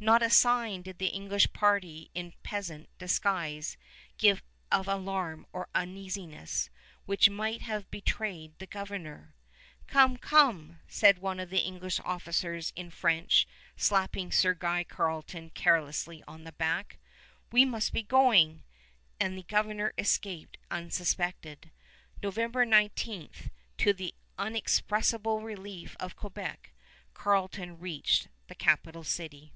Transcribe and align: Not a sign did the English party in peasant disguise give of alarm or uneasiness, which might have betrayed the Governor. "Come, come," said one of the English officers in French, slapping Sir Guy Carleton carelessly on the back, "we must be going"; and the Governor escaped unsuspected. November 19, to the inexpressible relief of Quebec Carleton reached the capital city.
Not 0.00 0.22
a 0.22 0.30
sign 0.30 0.82
did 0.82 0.98
the 0.98 1.08
English 1.08 1.52
party 1.52 2.08
in 2.14 2.32
peasant 2.44 2.88
disguise 2.98 3.76
give 4.16 4.44
of 4.70 4.86
alarm 4.86 5.44
or 5.52 5.68
uneasiness, 5.74 6.70
which 7.04 7.28
might 7.28 7.62
have 7.62 7.90
betrayed 7.90 8.56
the 8.60 8.66
Governor. 8.68 9.34
"Come, 9.88 10.16
come," 10.16 10.78
said 10.86 11.18
one 11.18 11.40
of 11.40 11.50
the 11.50 11.58
English 11.66 11.98
officers 12.04 12.72
in 12.76 12.92
French, 12.92 13.48
slapping 13.76 14.30
Sir 14.30 14.54
Guy 14.54 14.84
Carleton 14.84 15.50
carelessly 15.50 16.22
on 16.28 16.44
the 16.44 16.52
back, 16.52 16.98
"we 17.50 17.64
must 17.64 17.92
be 17.92 18.04
going"; 18.04 18.62
and 19.18 19.36
the 19.36 19.42
Governor 19.42 19.94
escaped 19.98 20.58
unsuspected. 20.70 21.72
November 22.22 22.64
19, 22.64 23.30
to 23.78 23.92
the 23.92 24.14
inexpressible 24.38 25.40
relief 25.40 25.96
of 25.98 26.14
Quebec 26.14 26.70
Carleton 27.14 27.80
reached 27.80 28.28
the 28.46 28.54
capital 28.54 29.02
city. 29.02 29.52